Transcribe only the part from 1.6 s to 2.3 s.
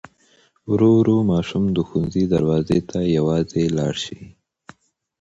د ښوونځي